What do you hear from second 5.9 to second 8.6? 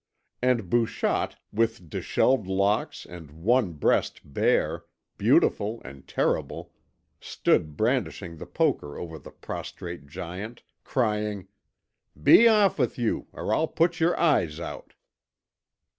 terrible, stood brandishing the